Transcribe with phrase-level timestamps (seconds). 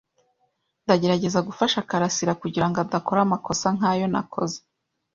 [0.85, 4.57] Ndagerageza gufasha karasira kugirango adakora amakosa nkayo nakoze.